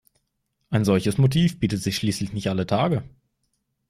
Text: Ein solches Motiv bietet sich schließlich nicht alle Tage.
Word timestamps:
Ein 0.71 0.83
solches 0.83 1.19
Motiv 1.19 1.59
bietet 1.59 1.83
sich 1.83 1.97
schließlich 1.97 2.33
nicht 2.33 2.47
alle 2.49 2.65
Tage. 2.65 3.03